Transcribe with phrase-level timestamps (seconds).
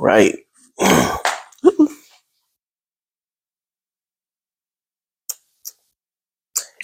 [0.00, 0.36] Right.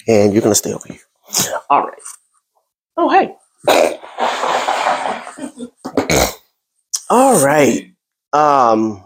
[0.07, 1.01] and you're gonna stay over here.
[1.69, 1.99] All right.
[2.97, 3.35] Oh hey.
[7.09, 7.91] All right.
[8.33, 9.03] Um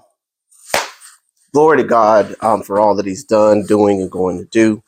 [1.54, 4.84] glory to God um for all that he's done, doing, and going to do.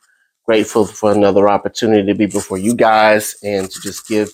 [0.45, 4.29] Grateful for another opportunity to be before you guys and to just give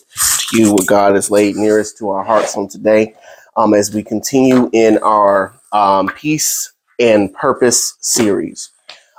[0.50, 3.16] to you what God has laid nearest to our hearts on today.
[3.60, 8.72] Um, as we continue in our um, peace and purpose series.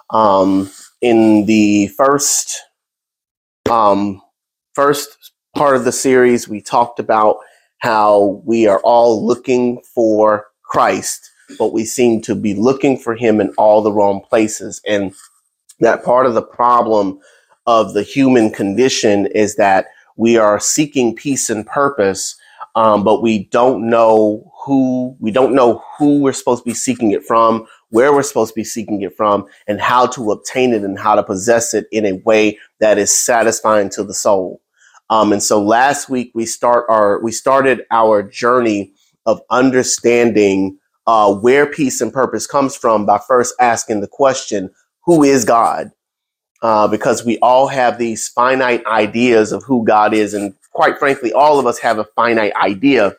[0.09, 0.71] Um,
[1.03, 2.63] in the first
[3.71, 4.23] um,
[4.73, 7.37] first part of the series, we talked about
[7.81, 13.43] how we are all looking for Christ, but we seem to be looking for Him
[13.43, 14.81] in all the wrong places.
[14.89, 15.13] And
[15.81, 17.21] that part of the problem
[17.67, 22.37] of the human condition is that we are seeking peace and purpose,
[22.75, 27.11] um, but we don't know who we don't know who we're supposed to be seeking
[27.13, 30.83] it from, where we're supposed to be seeking it from, and how to obtain it
[30.83, 34.61] and how to possess it in a way that is satisfying to the soul.
[35.11, 38.93] Um, and so last week we start our we started our journey
[39.27, 44.71] of understanding uh, where peace and purpose comes from by first asking the question,
[45.07, 45.91] "Who is God?"
[46.63, 51.33] Uh, because we all have these finite ideas of who God is, and quite frankly,
[51.33, 53.15] all of us have a finite idea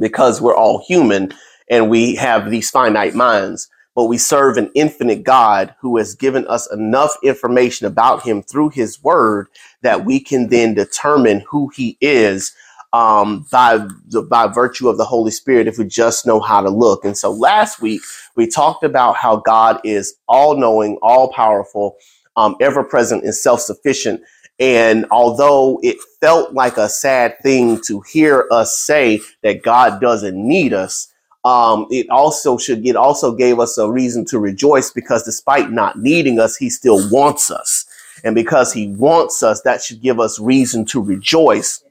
[0.00, 1.32] because we're all human
[1.70, 3.68] and we have these finite minds.
[3.96, 8.70] But we serve an infinite God who has given us enough information about him through
[8.70, 9.48] his word
[9.82, 12.52] that we can then determine who he is
[12.92, 13.86] um, by,
[14.30, 17.04] by virtue of the Holy Spirit if we just know how to look.
[17.06, 18.02] And so last week
[18.36, 21.96] we talked about how God is all knowing, all powerful,
[22.36, 24.22] um, ever present, and self sufficient.
[24.60, 30.36] And although it felt like a sad thing to hear us say that God doesn't
[30.36, 31.12] need us,
[31.44, 35.98] um, it also should it also gave us a reason to rejoice because despite not
[35.98, 37.86] needing us, he still wants us.
[38.24, 41.82] And because he wants us, that should give us reason to rejoice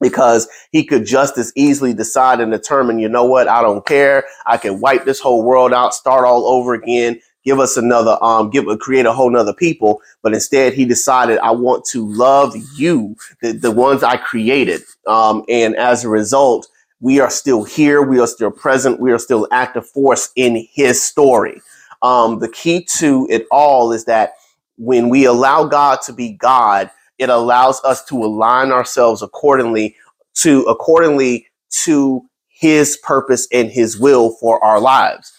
[0.00, 4.24] because he could just as easily decide and determine, you know what, I don't care.
[4.46, 8.50] I can wipe this whole world out, start all over again, give us another, um,
[8.50, 10.02] give create a whole nother people.
[10.22, 14.82] But instead, he decided, I want to love you, the, the ones I created.
[15.06, 16.68] Um, and as a result,
[17.00, 18.02] we are still here.
[18.02, 19.00] We are still present.
[19.00, 21.62] We are still active force in his story.
[22.02, 24.34] Um, the key to it all is that
[24.76, 29.96] when we allow God to be God, it allows us to align ourselves accordingly
[30.34, 31.46] to accordingly
[31.84, 35.32] to his purpose and his will for our lives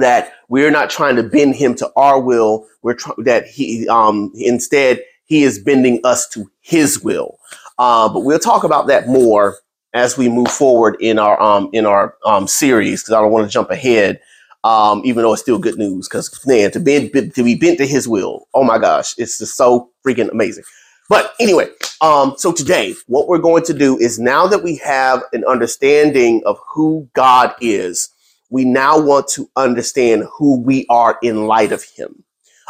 [0.00, 2.66] that we're not trying to bend him to our will.
[2.82, 7.38] We're tr- that he um instead he is bending us to his will.
[7.78, 9.58] Uh, but we'll talk about that more
[9.94, 13.46] as we move forward in our um in our um series because i don't want
[13.46, 14.20] to jump ahead
[14.64, 16.08] um even though it's still good news.
[16.08, 19.56] Because man to be to be bent to his will oh my gosh it's just
[19.56, 20.64] so freaking amazing.
[21.08, 21.68] But anyway,
[22.00, 26.40] um, so today, what we're going to do is now that we have an understanding
[26.46, 28.10] of who God is,
[28.50, 32.24] we now want to understand who we are in light of Him.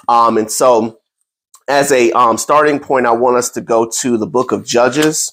[0.09, 1.01] Um, and so,
[1.69, 5.33] as a um, starting point, I want us to go to the book of Judges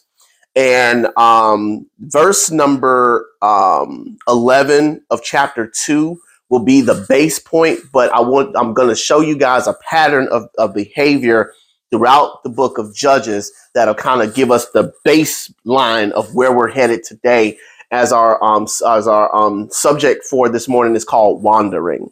[0.58, 6.20] and um, verse number um, 11 of chapter 2
[6.50, 9.76] will be the base point but i want i'm going to show you guys a
[9.88, 11.52] pattern of, of behavior
[11.90, 16.70] throughout the book of Judges that'll kind of give us the baseline of where we're
[16.70, 17.58] headed today
[17.92, 22.12] as our um as our um subject for this morning is called wandering.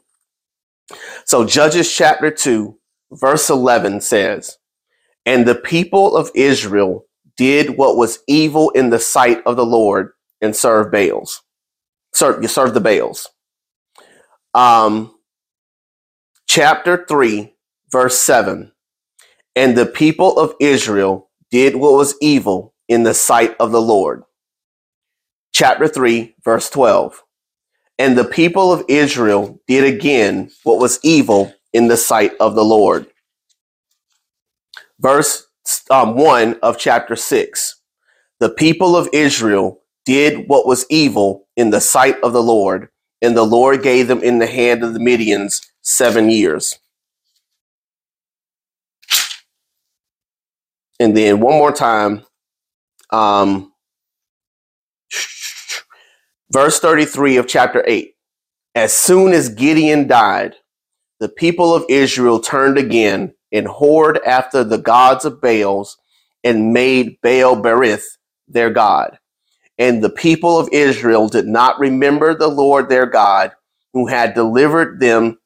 [1.25, 2.77] So Judges chapter 2
[3.13, 4.57] verse 11 says,
[5.25, 7.05] "And the people of Israel
[7.37, 11.41] did what was evil in the sight of the Lord and served Baals.
[12.13, 13.29] Serve you serve the Baals."
[14.53, 15.15] Um
[16.47, 17.55] chapter 3
[17.91, 18.71] verse 7
[19.55, 24.23] and the people of Israel did what was evil in the sight of the Lord.
[25.55, 27.23] Chapter 3, verse 12.
[27.97, 32.65] And the people of Israel did again what was evil in the sight of the
[32.65, 33.07] Lord.
[34.99, 35.47] Verse
[35.89, 37.79] um, 1 of chapter 6.
[38.41, 42.89] The people of Israel did what was evil in the sight of the Lord,
[43.21, 46.77] and the Lord gave them in the hand of the Midians seven years.
[50.99, 52.25] And then one more time,
[53.11, 53.71] um,
[56.51, 58.13] verse 33 of chapter 8.
[58.75, 60.55] As soon as Gideon died,
[61.19, 65.97] the people of Israel turned again and whored after the gods of Baals
[66.43, 69.17] and made Baal Berith their god.
[69.77, 73.51] And the people of Israel did not remember the Lord their God,
[73.93, 75.39] who had delivered them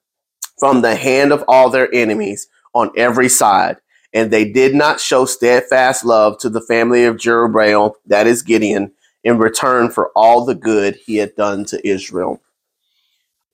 [0.60, 3.78] from the hand of all their enemies on every side.
[4.14, 8.92] And they did not show steadfast love to the family of Jerubbaal, that is Gideon,
[9.24, 12.42] in return for all the good he had done to Israel.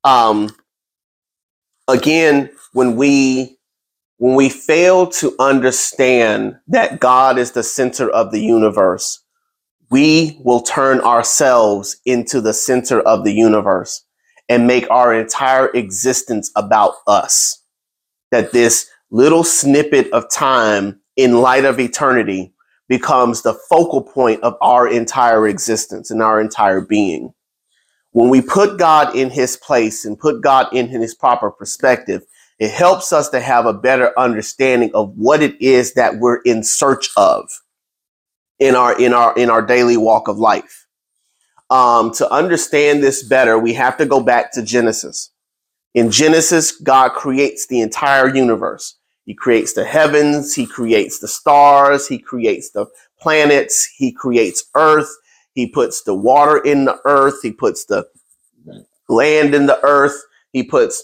[0.03, 0.55] Um,
[1.87, 3.57] again, when we
[4.17, 9.21] when we fail to understand that God is the center of the universe,
[9.91, 14.05] we will turn ourselves into the center of the universe
[14.47, 17.61] and make our entire existence about us.
[18.31, 22.53] That this little snippet of time in light of eternity
[22.87, 27.33] becomes the focal point of our entire existence and our entire being.
[28.11, 32.23] When we put God in his place and put God in his proper perspective,
[32.59, 36.63] it helps us to have a better understanding of what it is that we're in
[36.63, 37.49] search of
[38.59, 40.87] in our in our in our daily walk of life.
[41.69, 45.31] Um, to understand this better, we have to go back to Genesis.
[45.93, 48.97] In Genesis, God creates the entire universe.
[49.25, 52.85] He creates the heavens, he creates the stars, he creates the
[53.19, 55.09] planets, he creates earth,
[55.53, 58.07] he puts the water in the earth, he puts the
[59.09, 60.15] land in the earth,
[60.53, 61.03] he puts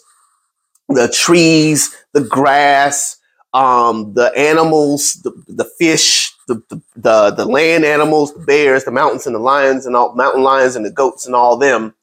[0.89, 3.17] the trees, the grass,
[3.53, 8.91] um, the animals, the, the fish, the, the, the, the land animals, the bears, the
[8.91, 11.93] mountains and the lions and all mountain lions and the goats and all them.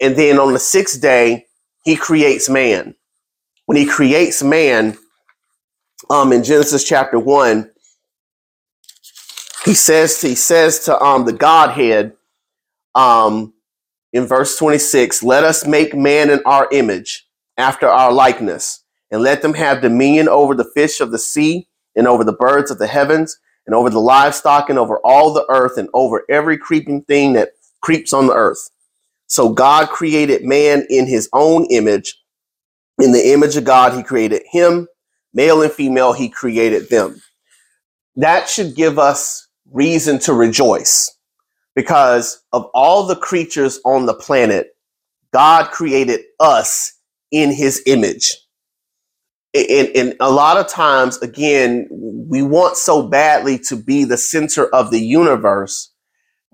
[0.00, 1.46] And then on the sixth day,
[1.84, 2.94] he creates man.
[3.66, 4.98] When he creates man,
[6.12, 7.72] um, in Genesis chapter one,
[9.64, 12.14] he says he says to um the Godhead,
[12.94, 13.54] um,
[14.12, 17.26] in verse 26, let us make man in our image,
[17.58, 22.08] after our likeness, and let them have dominion over the fish of the sea, and
[22.08, 25.78] over the birds of the heavens, and over the livestock, and over all the earth,
[25.78, 27.50] and over every creeping thing that
[27.82, 28.70] creeps on the earth.
[29.28, 32.18] So God created man in his own image.
[33.00, 34.88] In the image of God, he created him,
[35.34, 37.20] male and female, he created them.
[38.16, 41.16] That should give us reason to rejoice
[41.74, 44.76] because of all the creatures on the planet,
[45.32, 46.98] God created us
[47.30, 48.36] in his image.
[49.54, 54.66] And, and, a lot of times, again, we want so badly to be the center
[54.74, 55.92] of the universe,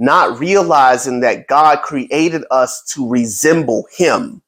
[0.00, 4.42] not realizing that God created us to resemble him.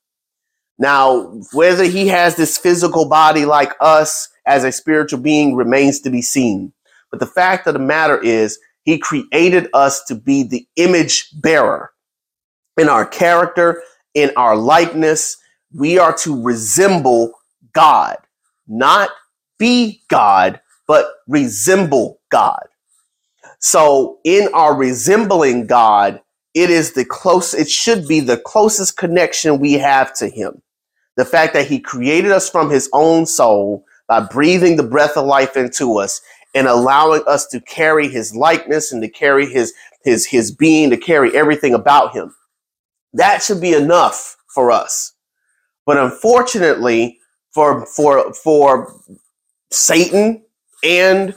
[0.80, 6.10] Now, whether he has this physical body like us as a spiritual being remains to
[6.10, 6.72] be seen.
[7.10, 11.92] But the fact of the matter is, he created us to be the image bearer
[12.78, 13.82] in our character,
[14.14, 15.36] in our likeness,
[15.74, 17.32] we are to resemble
[17.72, 18.16] God,
[18.66, 19.10] not
[19.58, 22.66] be God, but resemble God.
[23.60, 26.22] So in our resembling God,
[26.54, 30.62] it is the close, it should be the closest connection we have to him.
[31.20, 35.26] The fact that he created us from his own soul by breathing the breath of
[35.26, 36.18] life into us
[36.54, 40.96] and allowing us to carry his likeness and to carry his, his, his being, to
[40.96, 42.34] carry everything about him.
[43.12, 45.12] That should be enough for us.
[45.84, 47.18] But unfortunately,
[47.52, 48.94] for for for
[49.70, 50.42] Satan
[50.82, 51.34] and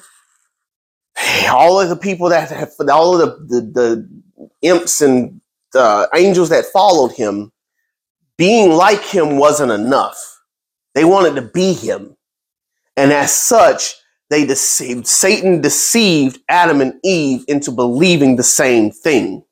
[1.50, 4.10] all of the people that have all of the the, the
[4.62, 5.42] imps and
[5.74, 7.52] the angels that followed him,
[8.38, 10.18] being like him wasn't enough.
[10.96, 12.16] They wanted to be him,
[12.98, 13.96] and as such,
[14.30, 15.08] they deceived.
[15.08, 19.44] Satan deceived Adam and Eve into believing the same thing.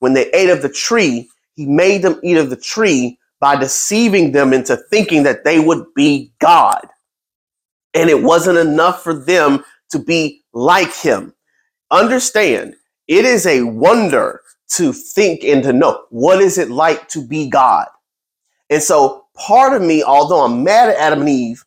[0.00, 4.32] When they ate of the tree, he made them eat of the tree by deceiving
[4.32, 6.86] them into thinking that they would be God.
[7.94, 11.34] And it wasn't enough for them to be like him.
[11.90, 12.74] Understand,
[13.08, 14.40] it is a wonder
[14.72, 17.86] to think and to know what is it like to be God.
[18.70, 21.64] And so part of me, although I'm mad at Adam and Eve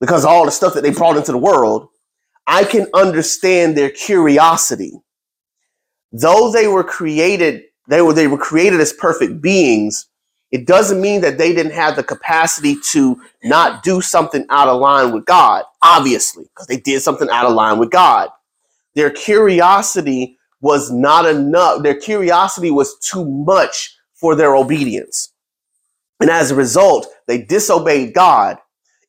[0.00, 1.88] because all the stuff that they brought into the world,
[2.46, 4.92] I can understand their curiosity.
[6.12, 10.06] Though they were created, they were they were created as perfect beings,
[10.52, 14.80] it doesn't mean that they didn't have the capacity to not do something out of
[14.80, 18.30] line with God, obviously, because they did something out of line with God.
[18.94, 21.82] Their curiosity was not enough.
[21.82, 25.32] Their curiosity was too much for their obedience.
[26.20, 28.58] And as a result, they disobeyed God.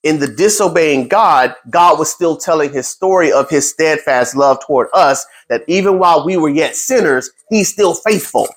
[0.04, 4.88] In the disobeying God, God was still telling his story of his steadfast love toward
[4.94, 8.48] us, that even while we were yet sinners, he's still faithful.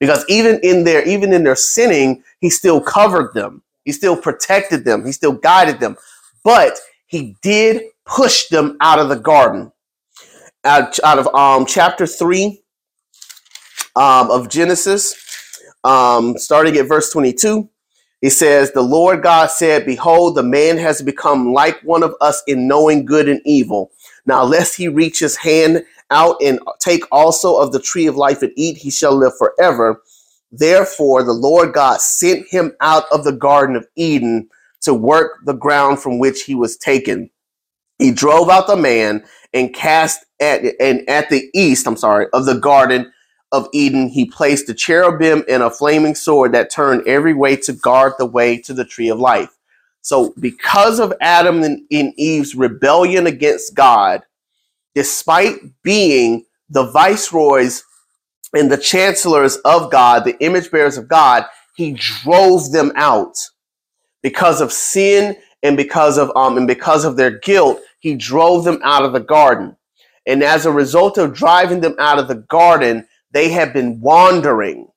[0.00, 3.62] Because even in their even in their sinning he still covered them.
[3.84, 5.04] He still protected them.
[5.04, 5.96] He still guided them.
[6.44, 9.72] But he did push them out of the garden.
[10.64, 12.62] Out, out of um chapter 3
[13.96, 15.14] um, of Genesis,
[15.84, 17.68] um, starting at verse 22.
[18.20, 22.42] He says, The Lord God said, Behold, the man has become like one of us
[22.46, 23.92] in knowing good and evil.
[24.26, 28.42] Now, lest he reach his hand out and take also of the tree of life
[28.42, 30.02] and eat, he shall live forever.
[30.50, 34.48] Therefore, the Lord God sent him out of the Garden of Eden
[34.82, 37.30] to work the ground from which he was taken.
[37.98, 42.46] He drove out the man and cast at and at the east, I'm sorry, of
[42.46, 43.12] the garden
[43.52, 47.72] of Eden, he placed a cherubim and a flaming sword that turned every way to
[47.72, 49.50] guard the way to the tree of life.
[50.02, 54.22] So, because of Adam and, and Eve's rebellion against God,
[54.94, 57.82] despite being the viceroys
[58.54, 61.44] and the chancellors of God, the image bearers of God,
[61.76, 63.36] he drove them out
[64.22, 67.80] because of sin and because of um and because of their guilt.
[68.00, 69.76] He drove them out of the garden,
[70.26, 74.88] and as a result of driving them out of the garden, they have been wandering,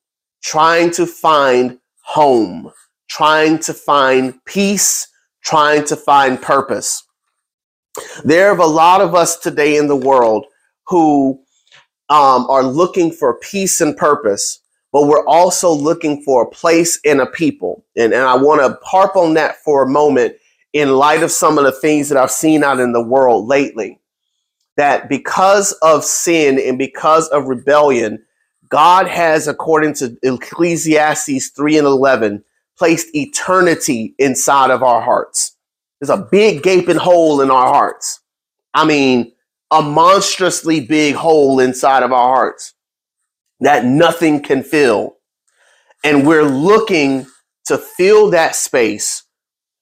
[0.44, 2.72] trying to find home,
[3.10, 5.08] trying to find peace,
[5.44, 7.04] trying to find purpose.
[8.24, 10.46] There are a lot of us today in the world
[10.88, 11.42] who
[12.10, 14.60] um, are looking for peace and purpose,
[14.92, 17.86] but we're also looking for a place and a people.
[17.98, 20.36] And, and I want to harp on that for a moment
[20.74, 24.01] in light of some of the things that I've seen out in the world lately
[24.78, 28.24] that because of sin and because of rebellion,
[28.70, 32.44] God has, according to Ecclesiastes 3 and 11,
[32.78, 35.58] placed eternity inside of our hearts.
[36.00, 38.22] There's a big gaping hole in our hearts.
[38.74, 39.34] I mean,
[39.72, 42.74] a monstrously big hole inside of our hearts
[43.60, 45.18] that nothing can fill.
[46.04, 47.28] And we're looking
[47.66, 49.24] to fill that space.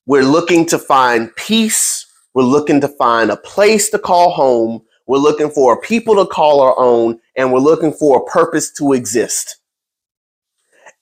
[0.05, 2.05] We're looking to find peace.
[2.33, 4.81] We're looking to find a place to call home.
[5.07, 8.93] We're looking for people to call our own, and we're looking for a purpose to
[8.93, 9.57] exist.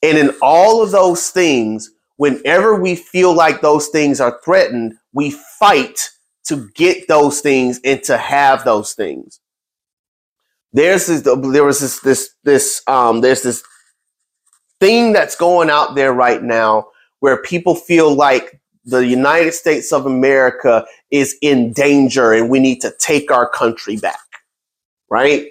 [0.02, 5.32] And in all of those things, whenever we feel like those things are threatened, we
[5.60, 6.10] fight
[6.46, 9.42] to get those things and to have those things.
[10.72, 13.64] There's this, there was this, this, this, um, there's this
[14.80, 16.88] thing that's going out there right now
[17.20, 22.80] where people feel like the United States of America is in danger and we need
[22.80, 24.20] to take our country back.
[25.10, 25.50] Right.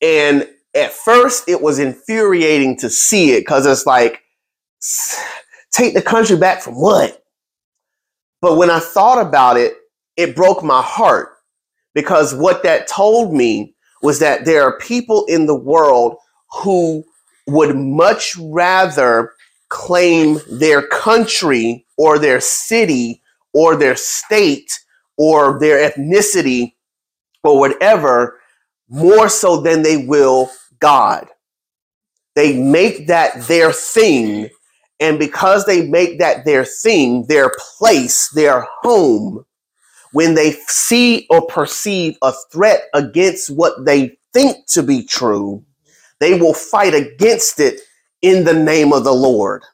[0.00, 4.22] And at first it was infuriating to see it because it's like,
[5.70, 7.22] take the country back from what?
[8.40, 9.74] But when I thought about it,
[10.16, 11.28] it broke my heart
[11.94, 16.16] because what that told me was that there are people in the world
[16.62, 17.04] who
[17.46, 19.32] would much rather
[19.72, 23.22] claim their country or their city
[23.54, 24.78] or their state
[25.16, 26.74] or their ethnicity
[27.42, 28.38] or whatever
[28.90, 31.26] more so than they will God.
[32.36, 34.50] They make that their thing.
[35.00, 39.44] And because they make that their thing, their place, their home,
[40.12, 45.64] when they see or perceive a threat against what they think to be true,
[46.20, 47.80] they will fight against it
[48.22, 49.64] in the name of the Lord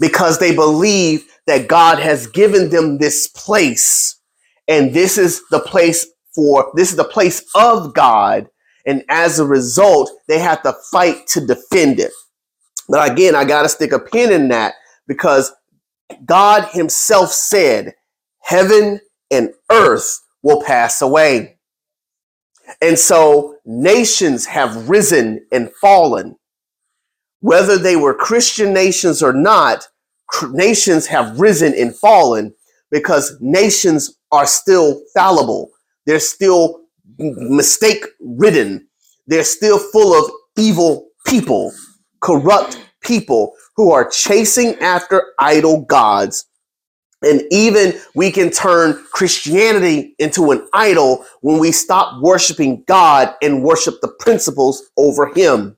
[0.00, 4.20] because they believe that God has given them this place
[4.68, 8.48] and this is the place for this is the place of God
[8.86, 12.12] and as a result they have to fight to defend it.
[12.88, 14.74] But again, I got to stick a pin in that
[15.08, 15.52] because
[16.26, 17.94] God himself said,
[18.42, 21.58] "Heaven and earth will pass away."
[22.82, 26.36] And so nations have risen and fallen.
[27.44, 29.86] Whether they were Christian nations or not,
[30.52, 32.54] nations have risen and fallen
[32.90, 35.68] because nations are still fallible.
[36.06, 36.80] They're still
[37.18, 38.88] mistake ridden.
[39.26, 41.70] They're still full of evil people,
[42.22, 46.46] corrupt people who are chasing after idol gods.
[47.20, 53.62] And even we can turn Christianity into an idol when we stop worshiping God and
[53.62, 55.76] worship the principles over Him.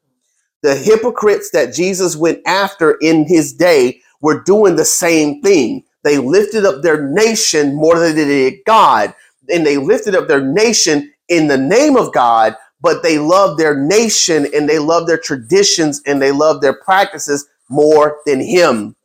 [0.67, 5.85] The hypocrites that Jesus went after in His day were doing the same thing.
[6.03, 9.15] They lifted up their nation more than they did God.
[9.49, 13.79] And they lifted up their nation in the name of God, but they loved their
[13.79, 18.97] nation and they loved their traditions and they loved their practices more than Him.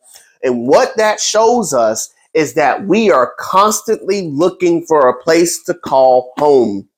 [0.43, 5.75] And what that shows us is that we are constantly looking for a place to
[5.75, 6.89] call home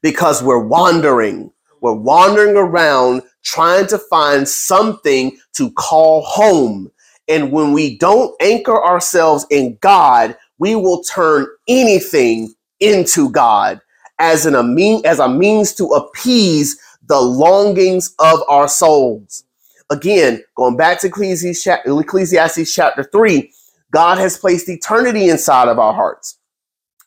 [0.00, 1.50] because we're wandering.
[1.80, 6.90] We're wandering around trying to find something to call home.
[7.28, 13.80] And when we don't anchor ourselves in God, we will turn anything into God
[14.18, 19.44] as an a mean as a means to appease the longings of our souls.
[19.90, 23.52] Again, going back to Ecclesiastes chapter 3,
[23.90, 26.38] God has placed eternity inside of our hearts.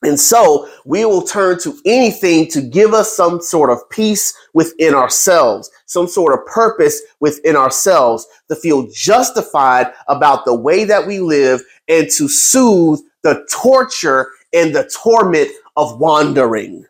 [0.04, 4.94] And so we will turn to anything to give us some sort of peace within
[4.94, 11.20] ourselves, some sort of purpose within ourselves, to feel justified about the way that we
[11.20, 16.86] live and to soothe the torture and the torment of wandering.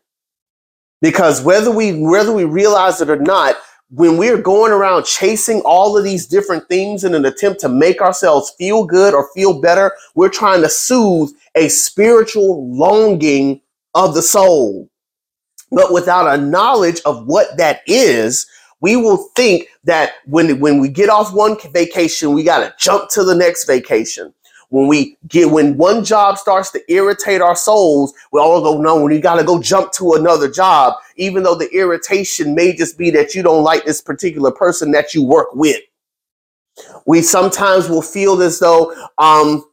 [1.01, 3.57] Because whether we whether we realize it or not,
[3.95, 8.01] when we're going around chasing all of these different things in an attempt to make
[8.01, 13.61] ourselves feel good or feel better, we're trying to soothe a spiritual longing
[13.93, 14.89] of the soul.
[15.69, 18.47] But without a knowledge of what that is,
[18.81, 23.11] we will think that when, when we get off one vacation, we got to jump
[23.11, 24.33] to the next vacation
[24.73, 29.03] when we get when one job starts to irritate our souls, we all go, no,
[29.03, 33.11] when you gotta go jump to another job, even though the irritation may just be
[33.11, 35.79] that you don't like this particular person that you work with.
[37.05, 39.63] We sometimes will feel as though um,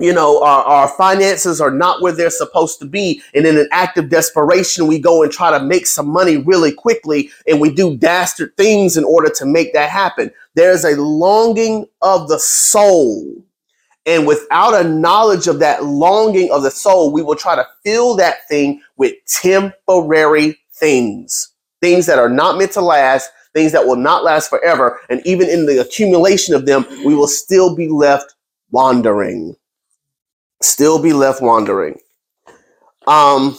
[0.00, 3.22] you know, our, our finances are not where they're supposed to be.
[3.34, 6.72] And in an act of desperation, we go and try to make some money really
[6.72, 10.32] quickly and we do dastard things in order to make that happen.
[10.56, 13.44] There's a longing of the soul
[14.06, 18.16] and without a knowledge of that longing of the soul, we will try to fill
[18.16, 23.96] that thing with temporary things, things that are not meant to last, things that will
[23.96, 25.00] not last forever.
[25.08, 28.34] And even in the accumulation of them, we will still be left
[28.70, 29.56] wandering.
[30.62, 31.98] Still be left wandering.
[33.06, 33.58] Um,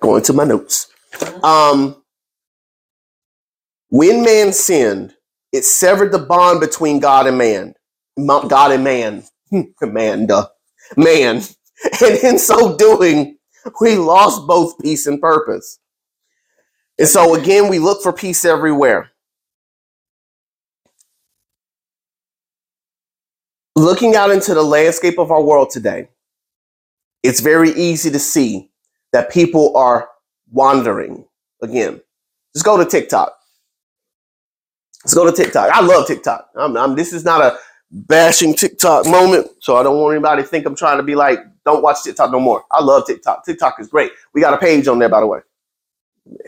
[0.00, 0.88] going to my notes.
[1.42, 2.02] Um,
[3.88, 5.14] when man sinned,
[5.52, 7.74] it severed the bond between God and man.
[8.18, 9.24] God and man.
[9.82, 10.48] man, duh.
[10.96, 11.42] Man.
[12.02, 13.38] And in so doing,
[13.80, 15.78] we lost both peace and purpose.
[16.98, 19.10] And so again, we look for peace everywhere.
[23.74, 26.08] Looking out into the landscape of our world today,
[27.22, 28.70] it's very easy to see
[29.12, 30.08] that people are
[30.50, 31.24] wandering.
[31.62, 32.00] Again,
[32.54, 33.34] just go to TikTok.
[35.04, 35.70] Let's go to TikTok.
[35.70, 36.48] I love TikTok.
[36.54, 37.58] I'm, I'm, this is not a
[37.90, 41.40] bashing TikTok moment, so I don't want anybody to think I'm trying to be like,
[41.64, 42.64] don't watch TikTok no more.
[42.70, 43.44] I love TikTok.
[43.44, 44.12] TikTok is great.
[44.32, 45.40] We got a page on there, by the way.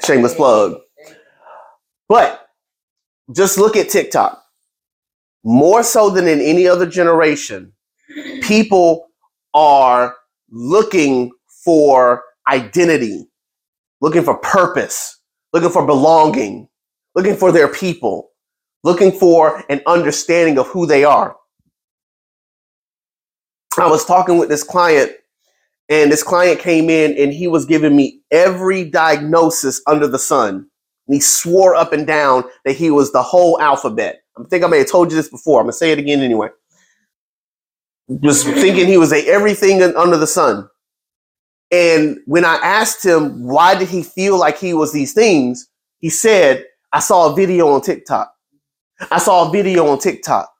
[0.04, 0.78] Shameless plug.
[2.08, 2.48] But
[3.34, 4.40] just look at TikTok.
[5.42, 7.72] More so than in any other generation,
[8.42, 9.08] people
[9.52, 10.16] are
[10.50, 11.32] looking
[11.64, 13.26] for identity,
[14.00, 15.20] looking for purpose,
[15.52, 16.68] looking for belonging,
[17.14, 18.30] looking for their people
[18.84, 21.36] looking for an understanding of who they are.
[23.78, 25.10] I was talking with this client,
[25.88, 30.68] and this client came in and he was giving me every diagnosis under the sun.
[31.06, 34.22] And he swore up and down that he was the whole alphabet.
[34.38, 35.60] I think I may have told you this before.
[35.60, 36.48] I'm to say it again anyway.
[38.20, 40.68] Just thinking he was a everything under the sun.
[41.70, 45.68] And when I asked him why did he feel like he was these things,
[45.98, 48.33] he said, I saw a video on TikTok.
[49.10, 50.50] I saw a video on TikTok.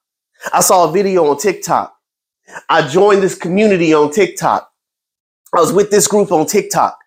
[0.53, 1.95] I saw a video on TikTok.
[2.69, 4.71] I joined this community on TikTok.
[5.55, 6.99] I was with this group on TikTok,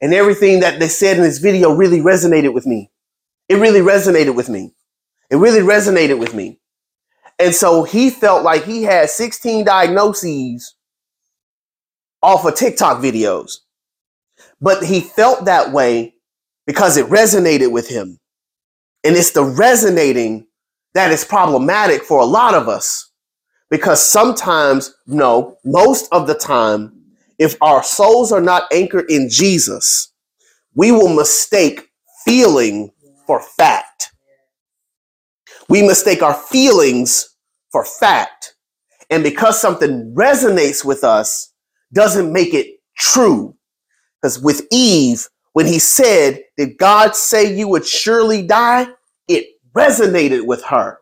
[0.00, 2.90] and everything that they said in this video really resonated with me.
[3.48, 4.74] It really resonated with me.
[5.30, 6.58] It really resonated with me.
[7.38, 10.74] And so he felt like he had 16 diagnoses
[12.22, 13.58] off of TikTok videos.
[14.60, 16.14] But he felt that way
[16.66, 18.18] because it resonated with him.
[19.04, 20.46] And it's the resonating
[20.94, 23.12] that is problematic for a lot of us
[23.70, 26.92] because sometimes, no, most of the time,
[27.38, 30.12] if our souls are not anchored in Jesus,
[30.74, 31.88] we will mistake
[32.24, 32.92] feeling
[33.26, 34.12] for fact.
[35.68, 37.34] We mistake our feelings
[37.70, 38.54] for fact.
[39.10, 41.52] And because something resonates with us,
[41.94, 43.56] doesn't make it true.
[44.20, 48.86] Because with Eve, when he said, Did God say you would surely die?
[49.28, 50.98] It resonated with her.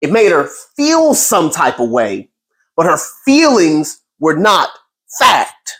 [0.00, 2.30] It made her feel some type of way,
[2.76, 4.70] but her feelings were not
[5.18, 5.76] fact.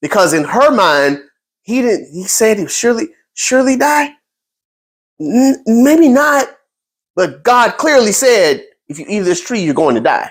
[0.00, 1.20] Because in her mind,
[1.62, 4.10] he didn't, he said he surely, surely die.
[5.20, 6.48] N- maybe not,
[7.16, 10.30] but God clearly said, if you eat this tree, you're going to die.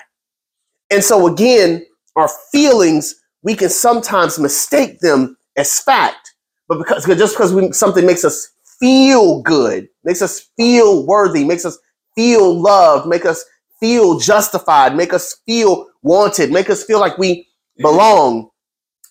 [0.90, 6.34] And so again, our feelings, we can sometimes mistake them as fact,
[6.68, 11.64] but because just because we, something makes us feel good, makes us feel worthy, makes
[11.64, 11.78] us
[12.14, 13.44] feel loved, make us
[13.80, 17.46] feel justified, make us feel wanted, make us feel like we
[17.78, 18.50] belong.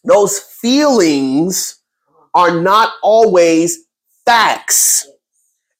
[0.05, 1.79] Those feelings
[2.33, 3.85] are not always
[4.25, 5.07] facts.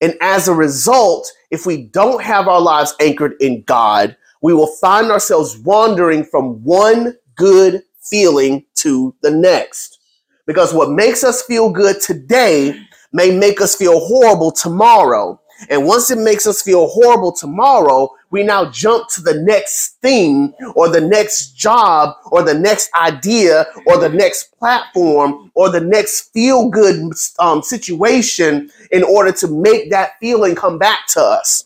[0.02, 4.76] And as a result, if we don't have our lives anchored in God, we will
[4.82, 10.00] find ourselves wandering from one good feeling to the next.
[10.46, 12.78] Because what makes us feel good today
[13.14, 15.40] may make us feel horrible tomorrow.
[15.70, 20.54] And once it makes us feel horrible tomorrow, we now jump to the next thing
[20.76, 26.34] or the next job or the next idea or the next platform or the next
[26.34, 31.66] feel good um, situation in order to make that feeling come back to us.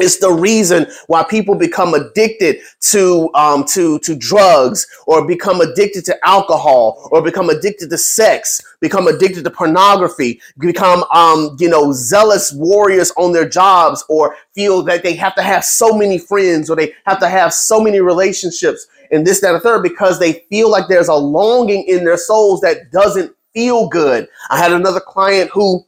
[0.00, 2.58] It's the reason why people become addicted
[2.90, 8.60] to um, to to drugs, or become addicted to alcohol, or become addicted to sex,
[8.80, 14.82] become addicted to pornography, become um, you know zealous warriors on their jobs, or feel
[14.82, 18.00] that they have to have so many friends, or they have to have so many
[18.00, 22.16] relationships, and this, that, and third, because they feel like there's a longing in their
[22.16, 24.28] souls that doesn't feel good.
[24.50, 25.84] I had another client who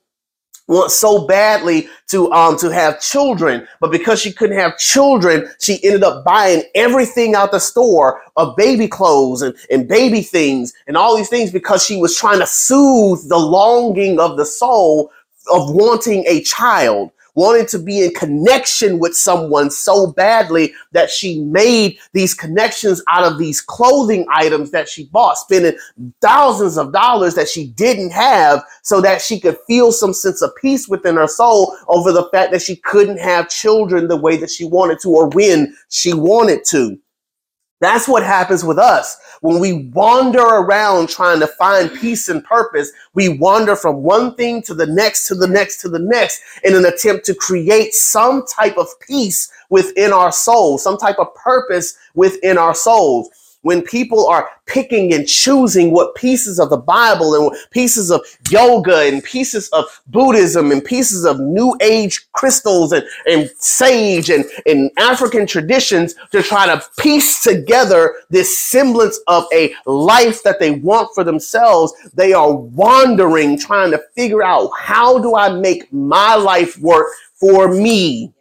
[0.70, 5.82] want so badly to um to have children but because she couldn't have children she
[5.84, 10.96] ended up buying everything out the store of baby clothes and, and baby things and
[10.96, 15.10] all these things because she was trying to soothe the longing of the soul
[15.52, 21.40] of wanting a child wanted to be in connection with someone so badly that she
[21.40, 25.74] made these connections out of these clothing items that she bought, spending
[26.20, 30.54] thousands of dollars that she didn't have so that she could feel some sense of
[30.60, 34.50] peace within her soul over the fact that she couldn't have children the way that
[34.50, 36.98] she wanted to or when she wanted to.
[37.80, 39.16] That's what happens with us.
[39.40, 44.62] When we wander around trying to find peace and purpose, we wander from one thing
[44.62, 48.44] to the next, to the next, to the next in an attempt to create some
[48.46, 53.30] type of peace within our souls, some type of purpose within our souls
[53.62, 59.00] when people are picking and choosing what pieces of the Bible and pieces of yoga
[59.00, 64.90] and pieces of Buddhism and pieces of New Age crystals and, and sage and, and
[64.96, 71.10] African traditions to try to piece together this semblance of a life that they want
[71.14, 76.78] for themselves, they are wandering, trying to figure out how do I make my life
[76.78, 78.32] work for me?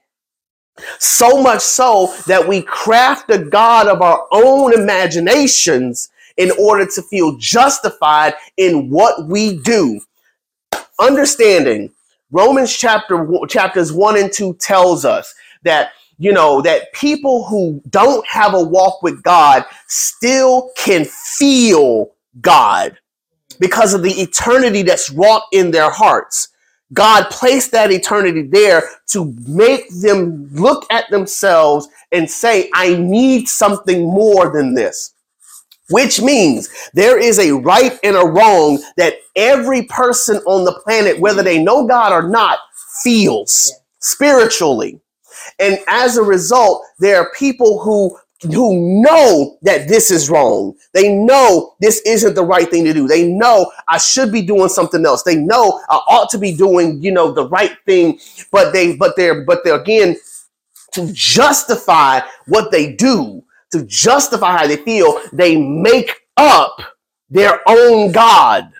[0.99, 7.01] So much so that we craft a God of our own imaginations in order to
[7.01, 9.99] feel justified in what we do.
[10.99, 11.91] Understanding
[12.31, 18.25] Romans chapter chapters 1 and 2 tells us that you know that people who don't
[18.27, 22.11] have a walk with God still can feel
[22.41, 22.97] God
[23.59, 26.49] because of the eternity that's wrought in their hearts.
[26.93, 33.47] God placed that eternity there to make them look at themselves and say, I need
[33.47, 35.13] something more than this.
[35.91, 41.19] Which means there is a right and a wrong that every person on the planet,
[41.19, 42.59] whether they know God or not,
[43.03, 44.99] feels spiritually.
[45.59, 50.75] And as a result, there are people who who know that this is wrong.
[50.93, 53.07] They know this isn't the right thing to do.
[53.07, 55.23] They know I should be doing something else.
[55.23, 58.19] They know I ought to be doing, you know, the right thing,
[58.51, 60.17] but they but they're but they're again
[60.93, 66.79] to justify what they do, to justify how they feel, they make up
[67.29, 68.71] their own God.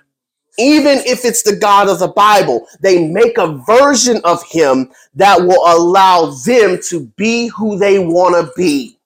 [0.59, 5.41] Even if it's the God of the Bible, they make a version of him that
[5.41, 8.98] will allow them to be who they want to be.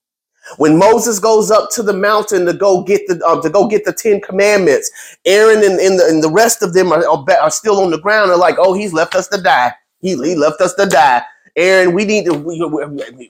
[0.58, 3.86] When Moses goes up to the mountain to go get the uh, to go get
[3.86, 4.92] the Ten Commandments,
[5.26, 8.30] Aaron and, and, the, and the rest of them are, are still on the ground.
[8.30, 9.74] They're like, "Oh, he's left us to die.
[10.02, 11.24] He, he left us to die."
[11.56, 12.34] Aaron, we need to.
[12.34, 12.58] We,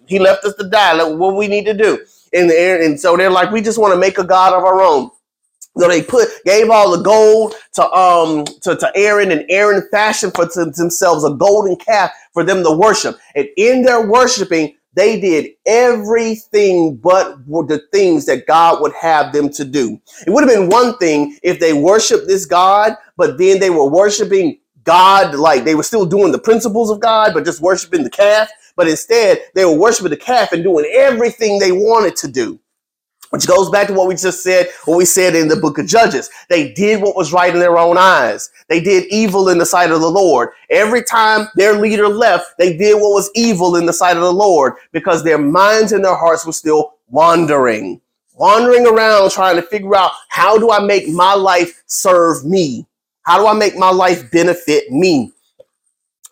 [0.08, 0.94] he left us to die.
[0.94, 2.00] Like, what we need to do?
[2.34, 4.82] And Aaron, and so they're like, we just want to make a god of our
[4.82, 5.12] own.
[5.78, 10.34] So they put gave all the gold to um to, to Aaron, and Aaron fashioned
[10.36, 13.18] for themselves a golden calf for them to worship.
[13.36, 17.38] And in their worshiping, they did everything but
[17.70, 20.02] the things that God would have them to do.
[20.28, 23.90] It would have been one thing if they worshiped this God, but then they were
[23.90, 28.10] worshiping God like they were still doing the principles of God, but just worshiping the
[28.12, 28.50] calf.
[28.76, 32.60] But instead, they were worshiping the calf and doing everything they wanted to do.
[33.34, 35.88] Which goes back to what we just said, what we said in the book of
[35.88, 36.30] Judges.
[36.50, 38.52] They did what was right in their own eyes.
[38.68, 40.50] They did evil in the sight of the Lord.
[40.70, 44.32] Every time their leader left, they did what was evil in the sight of the
[44.32, 48.00] Lord because their minds and their hearts were still wandering,
[48.36, 52.86] wandering around trying to figure out how do I make my life serve me?
[53.24, 55.32] How do I make my life benefit me?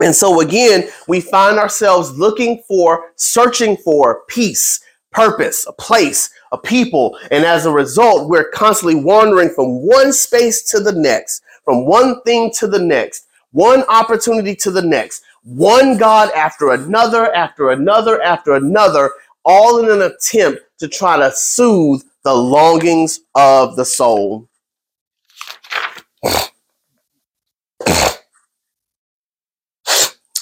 [0.03, 4.81] And so again, we find ourselves looking for, searching for peace,
[5.11, 7.17] purpose, a place, a people.
[7.31, 12.21] And as a result, we're constantly wandering from one space to the next, from one
[12.23, 18.21] thing to the next, one opportunity to the next, one God after another, after another,
[18.21, 19.11] after another,
[19.43, 24.47] all in an attempt to try to soothe the longings of the soul.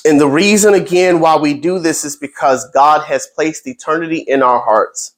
[0.10, 4.42] And the reason, again, why we do this is because God has placed eternity in
[4.42, 5.14] our hearts.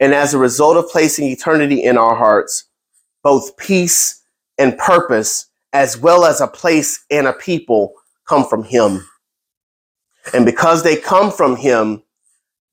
[0.00, 2.64] And as a result of placing eternity in our hearts,
[3.22, 4.22] both peace
[4.58, 7.94] and purpose, as well as a place and a people,
[8.28, 9.08] come from Him.
[10.34, 12.02] And because they come from Him,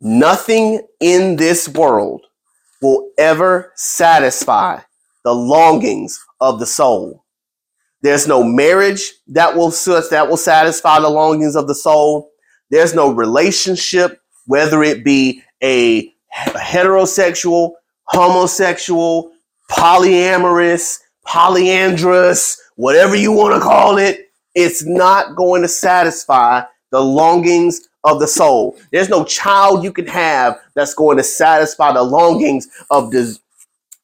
[0.01, 2.25] nothing in this world
[2.81, 4.81] will ever satisfy
[5.23, 7.23] the longings of the soul.
[8.01, 12.31] There's no marriage that will that will satisfy the longings of the soul.
[12.69, 17.73] There's no relationship, whether it be a heterosexual,
[18.05, 19.31] homosexual,
[19.69, 27.87] polyamorous, polyandrous, whatever you want to call it, it's not going to satisfy the longings
[28.03, 28.77] of the soul.
[28.91, 33.35] There's no child you can have that's going to satisfy the longings of des-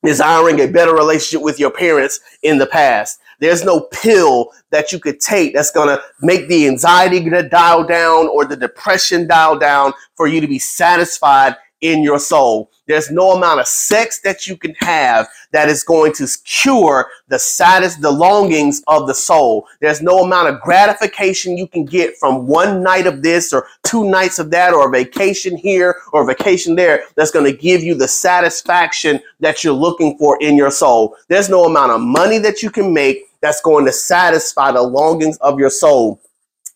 [0.04, 3.20] desiring a better relationship with your parents in the past.
[3.40, 7.84] There's no pill that you could take that's going to make the anxiety gonna dial
[7.84, 12.72] down or the depression dial down for you to be satisfied in your soul.
[12.88, 17.39] There's no amount of sex that you can have that is going to cure the
[17.39, 19.67] saddest, the longings of the soul.
[19.82, 24.10] There's no amount of gratification you can get from one night of this or two
[24.10, 27.84] nights of that or a vacation here or a vacation there that's going to give
[27.84, 31.15] you the satisfaction that you're looking for in your soul.
[31.28, 35.38] There's no amount of money that you can make that's going to satisfy the longings
[35.38, 36.19] of your soul.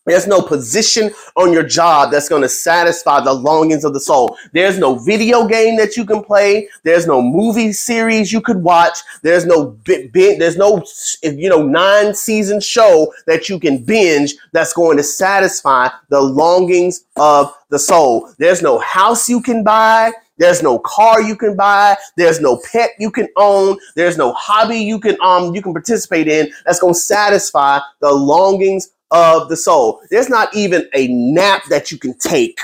[0.04, 4.36] There's no position on your job that's going to satisfy the longings of the soul.
[4.52, 6.68] There's no video game that you can play.
[6.82, 8.98] There's no movie series you could watch.
[9.22, 10.82] There's no there's no
[11.22, 17.04] you know nine season show that you can binge that's going to satisfy the longings
[17.16, 18.28] of the soul.
[18.38, 20.12] There's no house you can buy.
[20.38, 21.96] There's no car you can buy.
[22.16, 23.78] There's no pet you can own.
[23.94, 28.10] There's no hobby you can um you can participate in that's going to satisfy the
[28.10, 30.00] longings of the soul.
[30.10, 32.58] There's not even a nap that you can take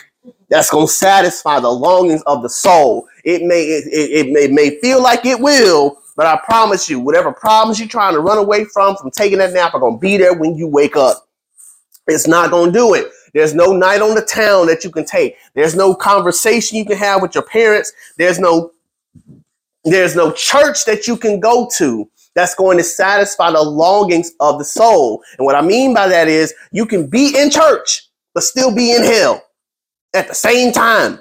[0.48, 3.06] that's going to satisfy the longings of the soul.
[3.24, 6.88] It may it, it, it, may, it may feel like it will, but I promise
[6.88, 9.96] you, whatever problems you're trying to run away from from taking that nap are going
[9.96, 11.28] to be there when you wake up.
[12.06, 13.10] It's not going to do it.
[13.34, 15.36] There's no night on the town that you can take.
[15.54, 17.92] There's no conversation you can have with your parents.
[18.16, 18.72] There's no
[19.84, 22.08] there's no church that you can go to
[22.38, 25.24] that's going to satisfy the longings of the soul.
[25.38, 28.94] And what I mean by that is you can be in church, but still be
[28.94, 29.42] in hell
[30.14, 31.18] at the same time.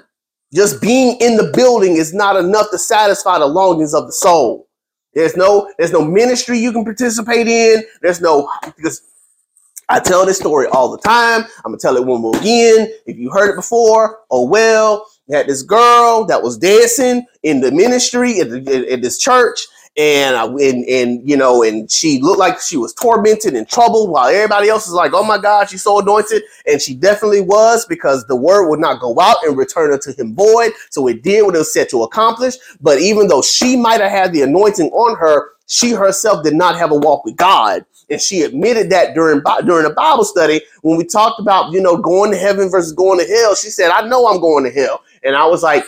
[0.54, 4.68] Just being in the building is not enough to satisfy the longings of the soul.
[5.12, 7.82] There's no, there's no ministry you can participate in.
[8.00, 9.02] There's no, because
[9.88, 11.42] I tell this story all the time.
[11.64, 12.92] I'm gonna tell it one more again.
[13.06, 15.04] If you heard it before, oh well.
[15.26, 19.66] You had this girl that was dancing in the ministry at, the, at this church,
[19.98, 24.10] and, I, and and you know, and she looked like she was tormented and troubled,
[24.10, 27.84] while everybody else is like, "Oh my God, she's so anointed," and she definitely was
[27.86, 30.72] because the word would not go out and return unto him void.
[30.90, 32.54] So it did what it was set to accomplish.
[32.80, 36.78] But even though she might have had the anointing on her, she herself did not
[36.78, 40.96] have a walk with God, and she admitted that during during a Bible study when
[40.96, 43.56] we talked about you know going to heaven versus going to hell.
[43.56, 45.84] She said, "I know I'm going to hell," and I was like,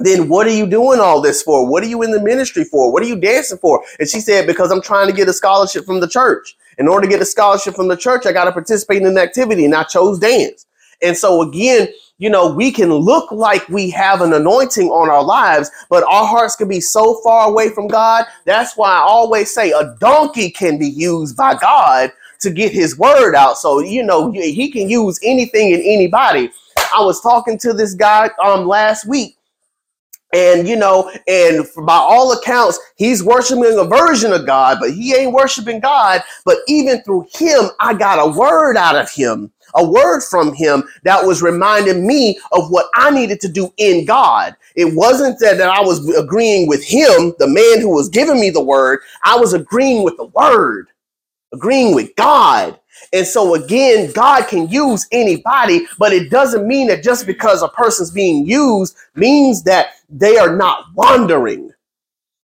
[0.00, 1.68] then what are you doing all this for?
[1.68, 2.92] What are you in the ministry for?
[2.92, 3.82] What are you dancing for?
[3.98, 6.56] And she said, because I'm trying to get a scholarship from the church.
[6.78, 9.18] In order to get a scholarship from the church, I got to participate in an
[9.18, 10.66] activity, and I chose dance.
[11.02, 15.24] And so again, you know, we can look like we have an anointing on our
[15.24, 18.26] lives, but our hearts can be so far away from God.
[18.44, 22.98] That's why I always say a donkey can be used by God to get his
[22.98, 23.56] word out.
[23.56, 26.50] So, you know, he can use anything and anybody.
[26.94, 29.36] I was talking to this guy um last week
[30.32, 35.14] and you know, and by all accounts, he's worshiping a version of God, but he
[35.14, 36.22] ain't worshiping God.
[36.44, 40.84] But even through him, I got a word out of him, a word from him
[41.04, 44.56] that was reminding me of what I needed to do in God.
[44.76, 48.50] It wasn't that, that I was agreeing with him, the man who was giving me
[48.50, 49.00] the word.
[49.24, 50.88] I was agreeing with the word,
[51.52, 52.79] agreeing with God.
[53.12, 57.68] And so again, God can use anybody, but it doesn't mean that just because a
[57.68, 61.72] person's being used means that they are not wandering.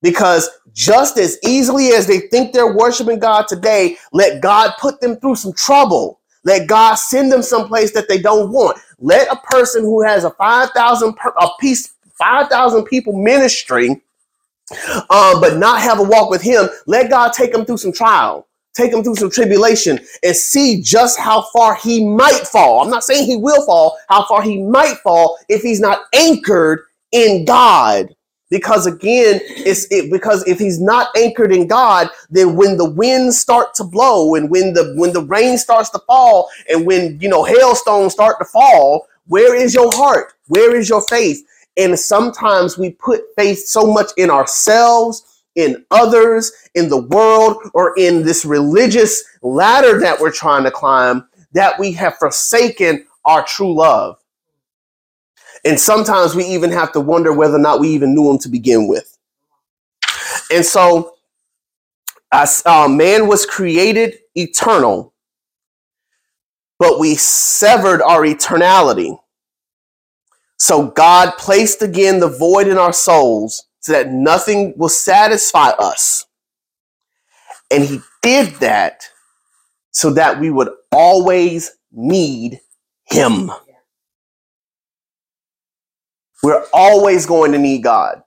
[0.03, 5.17] Because just as easily as they think they're worshiping God today, let God put them
[5.17, 6.21] through some trouble.
[6.45, 8.79] Let God send them someplace that they don't want.
[8.99, 13.91] Let a person who has a 5,000 a piece 5,000 people ministry
[15.11, 18.47] um, but not have a walk with him, let God take them through some trial
[18.75, 22.83] take him through some tribulation and see just how far he might fall.
[22.83, 26.85] I'm not saying he will fall, how far he might fall if he's not anchored
[27.13, 28.15] in God.
[28.51, 33.39] Because again, it's it, because if he's not anchored in God, then when the winds
[33.39, 37.31] start to blow and when the when the rain starts to fall and when you
[37.31, 40.35] know hailstones start to fall, where is your heart?
[40.49, 41.43] Where is your faith?
[41.79, 47.95] And sometimes we put faith so much in ourselves in others, in the world, or
[47.99, 53.75] in this religious ladder that we're trying to climb that we have forsaken our true
[53.75, 54.19] love.
[55.65, 58.49] And sometimes we even have to wonder whether or not we even knew him to
[58.49, 59.17] begin with.
[60.51, 61.15] And so,
[62.33, 65.13] as uh, man was created eternal,
[66.79, 69.19] but we severed our eternality.
[70.57, 76.27] So God placed again the void in our souls so that nothing will satisfy us.
[77.71, 79.09] And he did that
[79.91, 82.61] so that we would always need
[83.05, 83.51] him.
[86.43, 88.23] We're always going to need God.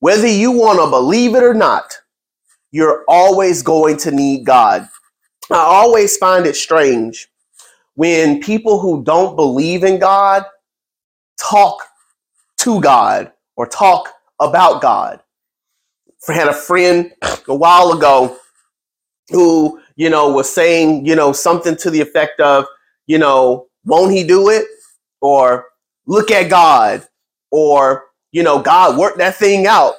[0.00, 1.98] Whether you want to believe it or not,
[2.70, 4.88] you're always going to need God.
[5.50, 7.28] I always find it strange
[7.94, 10.44] when people who don't believe in God
[11.38, 11.82] talk
[12.58, 14.10] to God or talk
[14.40, 15.20] about God.
[16.28, 17.12] I had a friend
[17.48, 18.36] a while ago
[19.30, 22.66] who, you know, was saying, you know, something to the effect of,
[23.06, 24.66] you know, won't he do it?
[25.20, 25.66] Or
[26.06, 27.06] look at God.
[27.50, 29.94] Or, you know, God worked that thing out.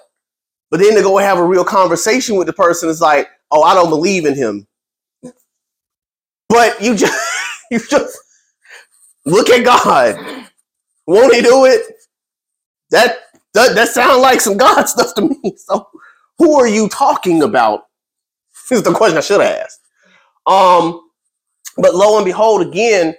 [0.70, 3.74] But then to go have a real conversation with the person is like, oh, I
[3.74, 4.68] don't believe in him.
[6.50, 7.14] But you just
[7.72, 8.18] you just
[9.26, 10.48] look at God.
[11.08, 11.82] Won't he do it?
[12.92, 13.20] That
[13.54, 15.56] that, that sounds like some God stuff to me.
[15.58, 15.88] So
[16.38, 17.86] who are you talking about?
[18.70, 19.80] This is the question I should have asked.
[20.46, 21.10] Um,
[21.78, 23.16] but lo and behold, again,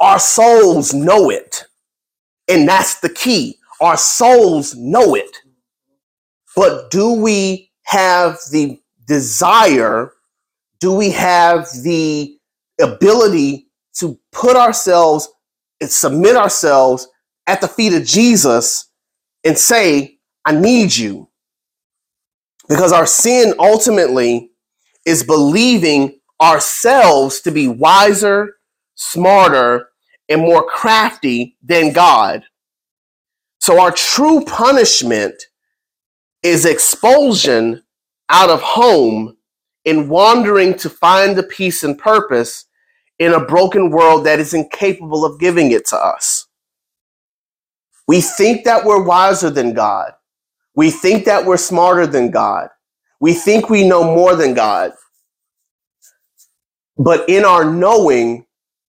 [0.00, 1.64] our souls know it.
[2.48, 3.58] And that's the key.
[3.80, 5.36] Our souls know it.
[6.56, 10.12] But do we have the desire?
[10.80, 12.36] Do we have the
[12.80, 15.28] ability to put ourselves
[15.80, 17.08] and submit ourselves
[17.46, 18.88] at the feet of Jesus
[19.44, 21.28] and say, I need you.
[22.68, 24.50] Because our sin ultimately
[25.04, 28.56] is believing ourselves to be wiser,
[28.94, 29.88] smarter,
[30.28, 32.44] and more crafty than God.
[33.60, 35.34] So our true punishment
[36.42, 37.82] is expulsion
[38.28, 39.36] out of home
[39.84, 42.66] and wandering to find the peace and purpose
[43.18, 46.46] in a broken world that is incapable of giving it to us.
[48.08, 50.12] We think that we're wiser than God.
[50.76, 52.68] We think that we're smarter than God.
[53.20, 54.92] We think we know more than God.
[56.98, 58.46] But in our knowing,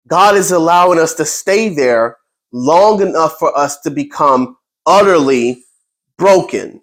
[0.09, 2.19] God is allowing us to stay there
[2.53, 5.65] long enough for us to become utterly
[6.19, 6.83] broken,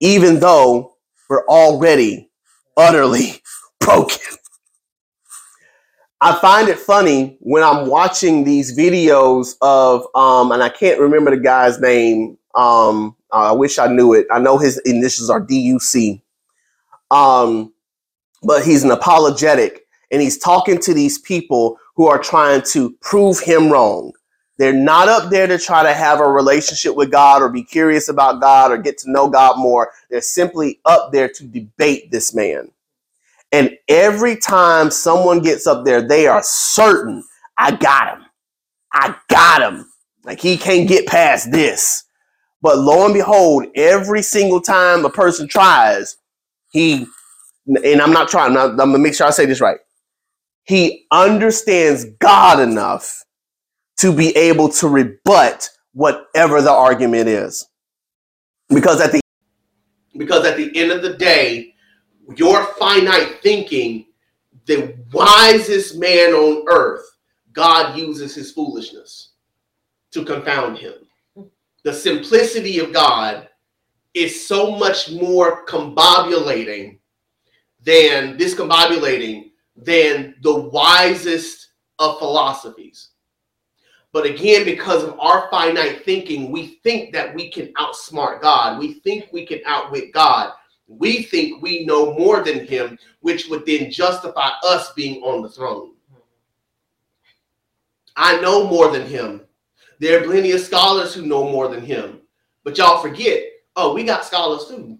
[0.00, 0.94] even though
[1.30, 2.30] we're already
[2.76, 3.42] utterly
[3.80, 4.36] broken.
[6.22, 11.32] I find it funny when I'm watching these videos of, um, and I can't remember
[11.32, 12.38] the guy's name.
[12.54, 14.28] Um, I wish I knew it.
[14.30, 16.22] I know his initials are DUC.
[17.10, 17.72] Um,
[18.44, 23.40] but he's an apologetic and he's talking to these people who are trying to prove
[23.40, 24.12] him wrong.
[24.58, 28.08] They're not up there to try to have a relationship with God or be curious
[28.08, 29.90] about God or get to know God more.
[30.08, 32.70] They're simply up there to debate this man.
[33.52, 37.22] And every time someone gets up there, they are certain,
[37.58, 38.24] I got him.
[38.92, 39.86] I got him.
[40.24, 42.04] Like he can't get past this.
[42.62, 46.16] But lo and behold, every single time a person tries,
[46.70, 47.06] he,
[47.66, 49.78] and I'm not trying, I'm, gonna make sure I say this right.
[50.64, 53.24] He understands God enough
[53.98, 57.68] to be able to rebut whatever the argument is.
[58.68, 59.20] Because at the
[60.16, 61.71] because at the end of the day,
[62.36, 64.06] your finite thinking,
[64.66, 67.04] the wisest man on earth,
[67.52, 69.30] God uses his foolishness
[70.12, 70.94] to confound him.
[71.82, 73.48] The simplicity of God
[74.14, 76.98] is so much more combobulating
[77.82, 83.08] than discombobulating than the wisest of philosophies.
[84.12, 88.78] But again, because of our finite thinking, we think that we can outsmart God.
[88.78, 90.52] We think we can outwit God
[90.98, 95.48] we think we know more than him, which would then justify us being on the
[95.48, 95.92] throne.
[98.16, 99.42] I know more than him.
[99.98, 102.20] There are plenty of scholars who know more than him.
[102.64, 103.42] But y'all forget,
[103.76, 104.98] oh, we got scholars too.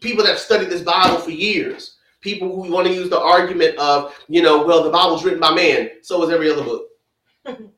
[0.00, 3.76] people that have studied this Bible for years, people who want to use the argument
[3.78, 6.88] of, you know, well, the Bible's written by man, so was every other book.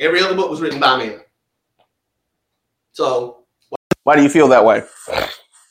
[0.00, 1.20] every other book was written by man.
[2.92, 3.44] So,
[4.04, 4.82] why do you feel that way?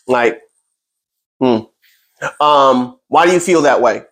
[0.07, 0.41] Like,
[1.39, 1.59] hmm.
[2.39, 4.03] Um, why do you feel that way?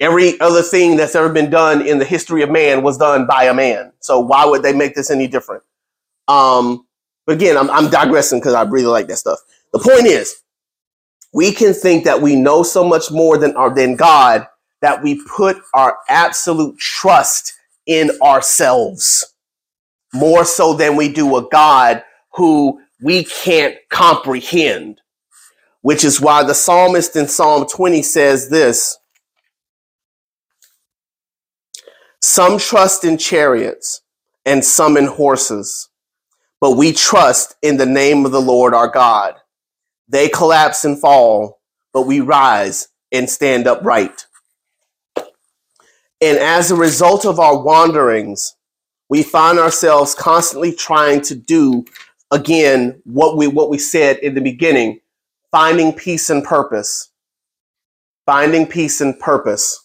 [0.00, 3.44] Every other thing that's ever been done in the history of man was done by
[3.44, 3.92] a man.
[4.00, 5.62] So why would they make this any different?
[6.26, 6.86] Um,
[7.26, 9.40] but again, I'm, I'm digressing because I really like that stuff.
[9.72, 10.40] The point is,
[11.32, 14.46] we can think that we know so much more than our than God
[14.80, 17.52] that we put our absolute trust
[17.86, 19.34] in ourselves
[20.12, 22.02] more so than we do a God
[22.32, 25.00] who we can't comprehend.
[25.82, 28.98] Which is why the psalmist in Psalm 20 says this
[32.20, 34.02] Some trust in chariots
[34.44, 35.88] and some in horses,
[36.60, 39.36] but we trust in the name of the Lord our God.
[40.08, 41.60] They collapse and fall,
[41.94, 44.26] but we rise and stand upright.
[46.20, 48.54] And as a result of our wanderings,
[49.08, 51.84] we find ourselves constantly trying to do
[52.30, 55.00] again what we what we said in the beginning,
[55.50, 57.08] finding peace and purpose.
[58.26, 59.84] Finding peace and purpose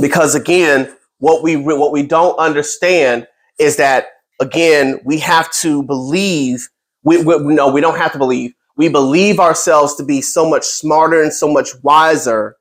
[0.00, 3.26] because again, what we what we don't understand
[3.58, 4.06] is that
[4.40, 6.68] again we have to believe.
[7.02, 8.52] We, we no, we don't have to believe.
[8.76, 12.56] We believe ourselves to be so much smarter and so much wiser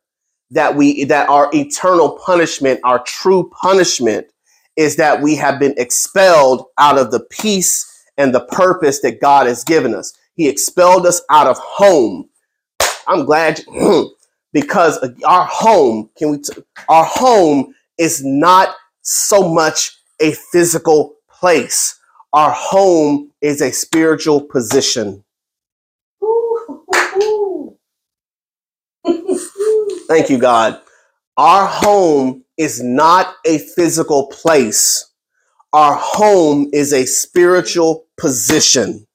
[0.51, 4.27] that we that our eternal punishment, our true punishment,
[4.75, 7.85] is that we have been expelled out of the peace
[8.19, 10.13] and the purpose that God has given us.
[10.35, 12.29] He expelled us out of home.
[13.07, 13.61] I'm glad.
[14.53, 16.53] because our home can we t-
[16.87, 21.99] our home is not so much a physical place
[22.33, 25.23] our home is a spiritual position
[30.07, 30.81] thank you god
[31.37, 35.11] our home is not a physical place
[35.73, 39.05] our home is a spiritual position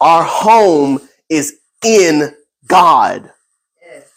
[0.00, 2.34] our home is in
[2.66, 3.30] god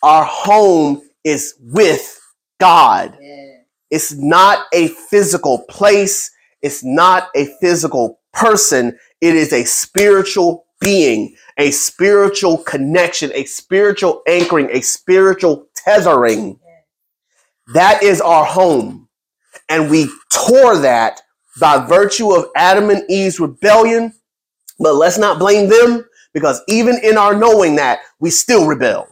[0.04, 2.20] our home is with
[2.60, 3.18] God.
[3.22, 3.58] Yeah.
[3.90, 6.30] It's not a physical place.
[6.62, 8.98] It's not a physical person.
[9.22, 16.60] It is a spiritual being, a spiritual connection, a spiritual anchoring, a spiritual tethering.
[17.74, 19.08] That is our home.
[19.70, 21.22] And we tore that
[21.60, 24.14] by virtue of Adam and Eve's rebellion.
[24.80, 29.08] But let's not blame them because even in our knowing that, we still rebelled.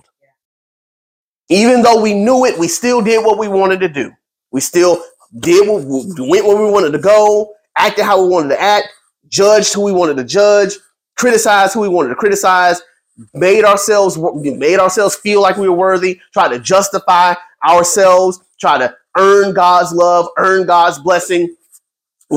[1.49, 4.11] Even though we knew it, we still did what we wanted to do.
[4.51, 5.03] We still
[5.39, 8.87] did what we went where we wanted to go, acted how we wanted to act,
[9.27, 10.73] judged who we wanted to judge,
[11.17, 12.81] criticized who we wanted to criticize,
[13.33, 17.33] made ourselves made ourselves feel like we were worthy, tried to justify
[17.67, 21.55] ourselves, try to earn God's love, earn God's blessing,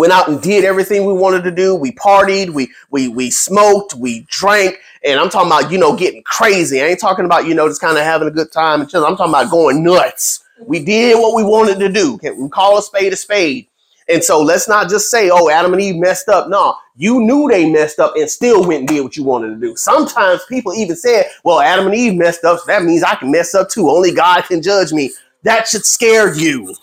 [0.01, 1.75] went out and did everything we wanted to do.
[1.75, 6.23] We partied, we we we smoked, we drank, and I'm talking about you know getting
[6.23, 6.83] crazy.
[6.83, 9.11] I ain't talking about you know just kind of having a good time and chilling.
[9.11, 10.45] I'm talking about going nuts.
[10.67, 12.19] We did what we wanted to do.
[12.39, 13.67] We call a spade a spade?
[14.09, 16.49] And so let's not just say, oh, Adam and Eve messed up.
[16.49, 19.57] No, you knew they messed up and still went and did what you wanted to
[19.57, 19.77] do.
[19.77, 23.31] Sometimes people even said, well, Adam and Eve messed up, so that means I can
[23.31, 23.89] mess up too.
[23.91, 25.13] Only God can judge me.
[25.43, 26.75] That should scare you.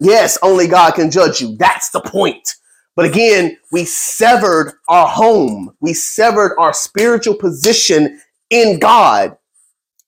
[0.00, 1.56] Yes, only God can judge you.
[1.56, 2.56] That's the point.
[2.96, 5.72] But again, we severed our home.
[5.80, 8.20] We severed our spiritual position
[8.50, 9.36] in God.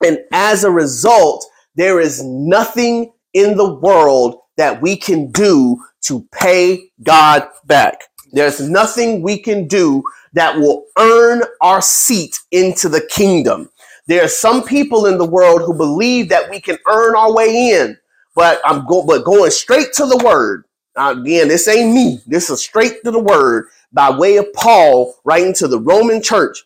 [0.04, 6.26] And as a result, there is nothing in the world that we can do to
[6.32, 8.02] pay God back.
[8.32, 10.02] There's nothing we can do
[10.34, 13.70] that will earn our seat into the kingdom.
[14.06, 17.70] There are some people in the world who believe that we can earn our way
[17.72, 17.96] in.
[18.36, 20.64] But I'm go, but going straight to the word.
[20.96, 22.20] Again, this ain't me.
[22.26, 26.64] This is straight to the word by way of Paul writing to the Roman church.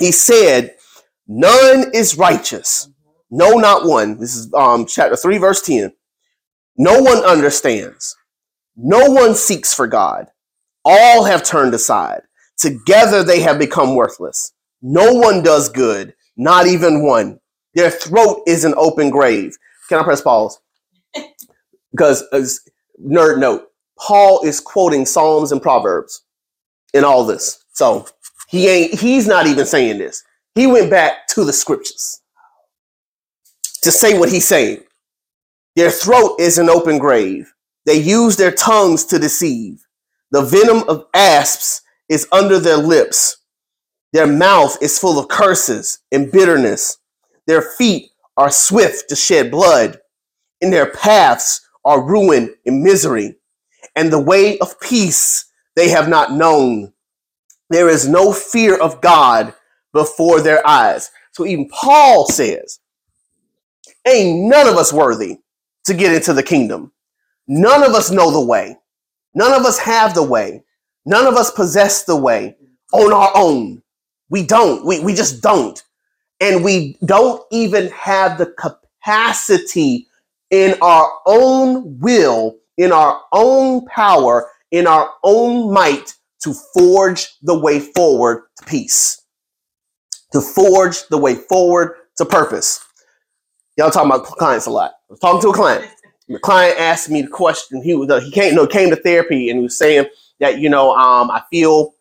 [0.00, 0.76] He said,
[1.28, 2.88] "None is righteous,
[3.30, 5.92] no, not one." This is um, chapter three, verse ten.
[6.78, 8.16] No one understands.
[8.76, 10.28] No one seeks for God.
[10.84, 12.22] All have turned aside.
[12.58, 14.52] Together they have become worthless.
[14.82, 17.40] No one does good, not even one.
[17.74, 19.56] Their throat is an open grave.
[19.88, 20.60] Can I press pause?
[21.94, 23.68] Because as uh, nerd note,
[23.98, 26.22] Paul is quoting Psalms and Proverbs
[26.92, 27.64] in all this.
[27.72, 28.06] So
[28.48, 30.24] he ain't he's not even saying this.
[30.54, 32.20] He went back to the scriptures
[33.82, 34.82] to say what he's saying.
[35.76, 37.52] Their throat is an open grave.
[37.86, 39.84] They use their tongues to deceive.
[40.30, 43.38] The venom of asps is under their lips.
[44.12, 46.98] Their mouth is full of curses and bitterness.
[47.46, 49.98] Their feet are swift to shed blood.
[50.60, 53.36] In their paths are ruin and misery.
[53.96, 56.92] And the way of peace they have not known.
[57.70, 59.54] There is no fear of God
[59.92, 61.10] before their eyes.
[61.32, 62.80] So even Paul says,
[64.06, 65.38] Ain't none of us worthy
[65.86, 66.92] to get into the kingdom.
[67.48, 68.76] None of us know the way.
[69.34, 70.62] None of us have the way.
[71.06, 72.56] None of us possess the way
[72.92, 73.82] on our own.
[74.30, 74.84] We don't.
[74.84, 75.82] We, we just don't.
[76.40, 80.06] And we don't even have the capacity
[80.54, 87.58] in our own will, in our own power, in our own might to forge the
[87.58, 89.20] way forward to peace,
[90.32, 92.84] to forge the way forward to purpose.
[93.76, 94.92] Y'all talking about clients a lot.
[95.10, 95.90] I was talking to a client.
[96.28, 97.82] The client asked me the question.
[97.82, 100.06] He was he came no came to therapy and he was saying
[100.38, 101.94] that you know um, I feel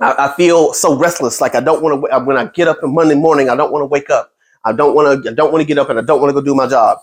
[0.00, 1.40] I, I feel so restless.
[1.40, 3.48] Like I don't want to when I get up on Monday morning.
[3.48, 4.32] I don't want to wake up.
[4.64, 5.30] I don't want to.
[5.30, 6.98] I don't want to get up and I don't want to go do my job.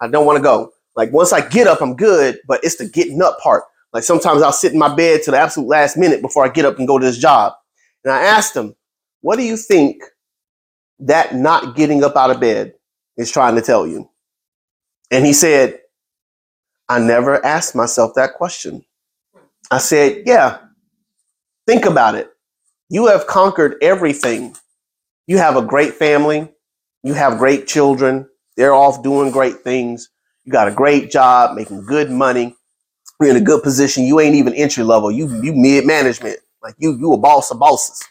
[0.00, 0.72] I don't want to go.
[0.96, 2.38] Like once I get up, I'm good.
[2.48, 3.64] But it's the getting up part.
[3.92, 6.64] Like sometimes I'll sit in my bed to the absolute last minute before I get
[6.64, 7.54] up and go to this job.
[8.04, 8.74] And I asked him,
[9.22, 10.02] "What do you think
[11.00, 12.74] that not getting up out of bed
[13.16, 14.10] is trying to tell you?"
[15.10, 15.80] And he said,
[16.88, 18.84] I never asked myself that question.
[19.70, 20.58] I said, Yeah,
[21.66, 22.30] think about it.
[22.90, 24.56] You have conquered everything.
[25.26, 26.50] You have a great family.
[27.02, 28.28] You have great children.
[28.56, 30.10] They're off doing great things.
[30.44, 32.54] You got a great job, making good money.
[33.20, 34.04] You're in a good position.
[34.04, 35.10] You ain't even entry level.
[35.10, 36.38] You you mid management.
[36.62, 38.02] Like you you a boss of bosses.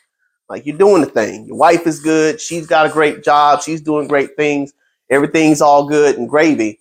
[0.50, 1.46] Like you're doing the thing.
[1.46, 2.40] Your wife is good.
[2.40, 3.62] She's got a great job.
[3.62, 4.74] She's doing great things.
[5.10, 6.80] Everything's all good and gravy.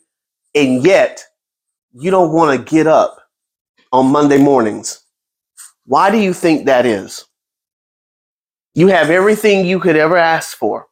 [0.54, 1.22] And yet
[1.94, 3.18] you don't want to get up
[3.92, 5.04] on Monday mornings.
[5.84, 7.24] Why do you think that is?
[8.74, 10.86] You have everything you could ever ask for.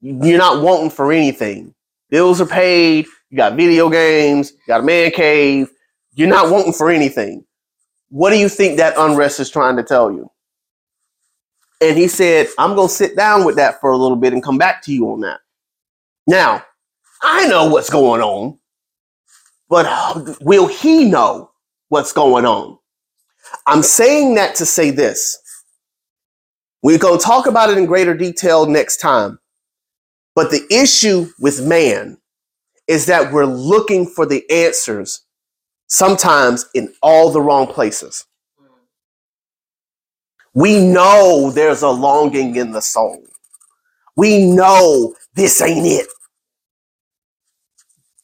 [0.00, 1.74] You're not wanting for anything.
[2.10, 3.06] Bills are paid.
[3.30, 4.52] You got video games.
[4.52, 5.70] You got a man cave.
[6.14, 7.44] You're not wanting for anything.
[8.10, 10.30] What do you think that unrest is trying to tell you?
[11.80, 14.42] And he said, I'm going to sit down with that for a little bit and
[14.42, 15.40] come back to you on that.
[16.26, 16.64] Now,
[17.22, 18.58] I know what's going on
[19.68, 21.50] but will he know
[21.88, 22.78] what's going on?
[23.66, 25.38] I'm saying that to say this.
[26.82, 29.38] We're going to talk about it in greater detail next time.
[30.38, 32.16] But the issue with man
[32.86, 35.24] is that we're looking for the answers
[35.88, 38.24] sometimes in all the wrong places.
[40.54, 43.20] We know there's a longing in the soul.
[44.16, 46.06] We know this ain't it.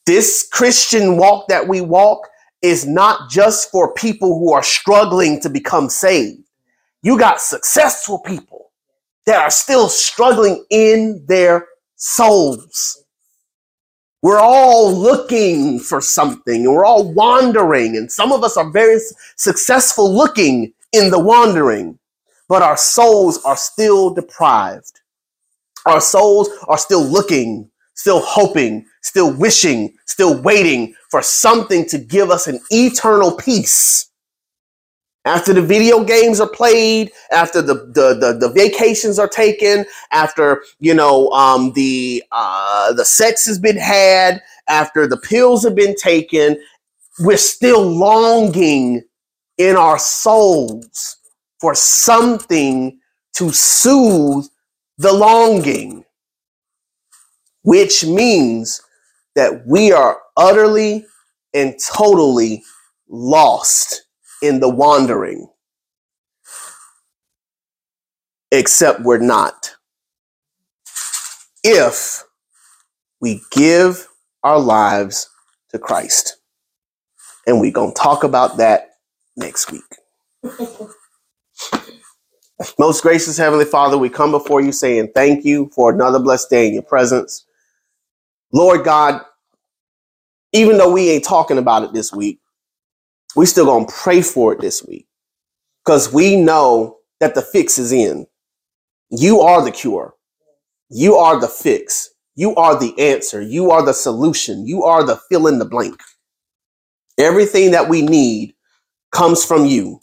[0.07, 2.29] This Christian walk that we walk
[2.62, 6.45] is not just for people who are struggling to become saved.
[7.03, 8.71] You got successful people
[9.27, 11.67] that are still struggling in their
[12.05, 13.03] souls.
[14.23, 18.99] We're all looking for something and we're all wandering, and some of us are very
[19.37, 21.99] successful looking in the wandering,
[22.49, 25.01] but our souls are still deprived.
[25.87, 32.31] Our souls are still looking, still hoping, still wishing, still waiting for something to give
[32.31, 34.11] us an eternal peace.
[35.27, 40.62] After the video games are played, after the the, the, the vacations are taken, after
[40.81, 45.95] you know um, the uh, the sex has been had, after the pills have been
[45.97, 46.61] taken,
[47.20, 49.03] we're still longing
[49.57, 51.16] in our souls
[51.59, 52.99] for something
[53.35, 54.47] to soothe
[54.99, 56.05] the longing,
[57.62, 58.83] which means
[59.37, 61.07] that we are utterly
[61.55, 62.62] and totally
[63.09, 64.05] lost
[64.45, 65.49] in the wandering,
[68.53, 69.76] except we're not.
[71.64, 72.24] If
[73.20, 74.09] we give
[74.42, 75.30] our lives
[75.70, 76.38] to Christ.
[77.47, 78.97] And we're going to talk about that
[79.36, 79.82] next week.
[82.78, 86.68] Most gracious Heavenly Father, we come before you saying thank you for another blessed day
[86.68, 87.47] in your presence.
[88.53, 89.22] Lord God,
[90.53, 92.40] even though we ain't talking about it this week,
[93.37, 95.07] we still gonna pray for it this week.
[95.85, 98.26] Because we know that the fix is in.
[99.11, 100.14] You are the cure.
[100.91, 102.11] You are the fix.
[102.37, 103.43] You are the answer.
[103.43, 104.66] You are the solution.
[104.66, 106.03] You are the fill in the blank.
[107.18, 108.55] Everything that we need
[109.12, 110.01] comes from you.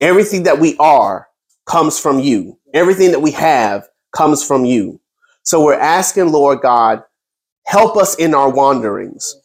[0.00, 1.28] Everything that we are
[1.66, 2.58] comes from you.
[2.74, 5.00] Everything that we have comes from you.
[5.44, 7.02] So we're asking, Lord God,
[7.66, 9.36] Help us in our wanderings.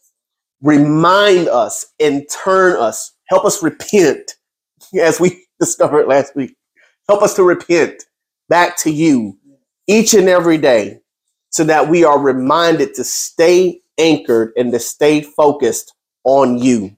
[0.65, 3.13] Remind us and turn us.
[3.29, 4.33] Help us repent,
[5.01, 6.55] as we discovered last week.
[7.07, 8.03] Help us to repent
[8.49, 9.37] back to you
[9.87, 10.99] each and every day
[11.51, 15.93] so that we are reminded to stay anchored and to stay focused
[16.25, 16.97] on you.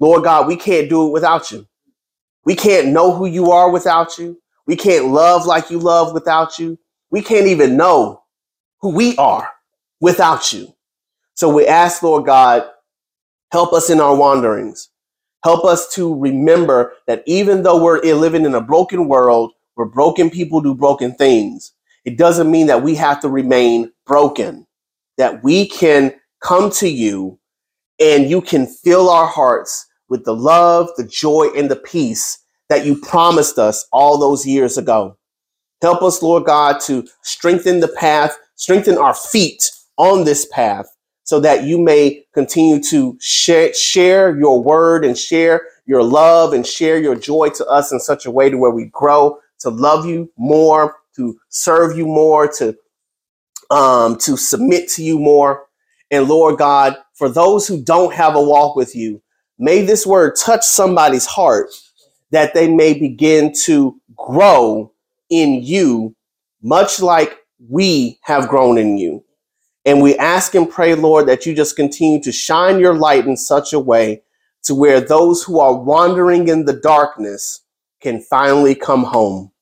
[0.00, 1.66] Lord God, we can't do it without you.
[2.44, 4.40] We can't know who you are without you.
[4.66, 6.78] We can't love like you love without you.
[7.10, 8.22] We can't even know
[8.80, 9.50] who we are
[10.00, 10.74] without you.
[11.34, 12.68] So we ask, Lord God,
[13.52, 14.90] help us in our wanderings.
[15.44, 20.28] Help us to remember that even though we're living in a broken world, where broken
[20.28, 21.72] people do broken things,
[22.04, 24.66] it doesn't mean that we have to remain broken.
[25.18, 27.38] That we can come to you
[28.00, 32.38] and you can fill our hearts with the love, the joy, and the peace
[32.68, 35.16] that you promised us all those years ago.
[35.80, 40.88] Help us, Lord God, to strengthen the path, strengthen our feet on this path
[41.28, 46.66] so that you may continue to share, share your word and share your love and
[46.66, 50.06] share your joy to us in such a way to where we grow to love
[50.06, 52.74] you more, to serve you more, to
[53.68, 55.66] um, to submit to you more.
[56.10, 59.20] And Lord God, for those who don't have a walk with you,
[59.58, 61.68] may this word touch somebody's heart
[62.30, 64.94] that they may begin to grow
[65.28, 66.16] in you,
[66.62, 67.36] much like
[67.68, 69.22] we have grown in you.
[69.84, 73.36] And we ask and pray, Lord, that you just continue to shine your light in
[73.36, 74.22] such a way
[74.64, 77.62] to where those who are wandering in the darkness
[78.00, 79.52] can finally come home.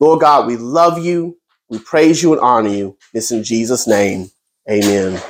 [0.00, 1.38] Lord God, we love you.
[1.70, 2.98] We praise you and honor you.
[3.14, 4.30] It's in Jesus' name.
[4.70, 5.20] Amen.